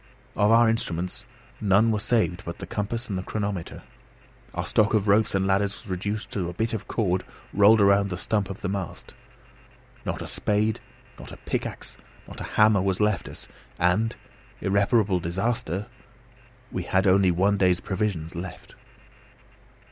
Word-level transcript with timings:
Of 0.35 0.49
our 0.49 0.67
instruments 0.67 1.25
none 1.61 1.91
were 1.91 1.99
saved 1.99 2.43
but 2.43 2.57
the 2.57 2.65
compass 2.65 3.07
and 3.07 3.19
the 3.19 3.21
chronometer; 3.21 3.83
our 4.55 4.65
stock 4.65 4.95
of 4.95 5.07
ropes 5.07 5.35
and 5.35 5.45
ladders 5.45 5.75
was 5.83 5.91
reduced 5.91 6.31
to 6.31 6.39
the 6.41 6.53
bit 6.53 6.73
of 6.73 6.87
cord 6.87 7.23
rolled 7.53 7.79
round 7.79 8.09
the 8.09 8.17
stump 8.17 8.49
of 8.49 8.61
the 8.61 8.67
mast! 8.67 9.13
Not 10.03 10.23
a 10.23 10.25
spade, 10.25 10.79
not 11.19 11.31
a 11.31 11.37
pickaxe, 11.37 11.97
not 12.27 12.41
a 12.41 12.45
hammer 12.57 12.81
was 12.81 12.99
left 12.99 13.29
us; 13.29 13.47
and, 13.77 14.15
irreparable 14.59 15.19
disaster! 15.19 15.85
we 16.71 16.81
had 16.81 17.05
only 17.05 17.29
one 17.29 17.57
day's 17.57 17.79
provisions 17.79 18.33
left. 18.33 18.73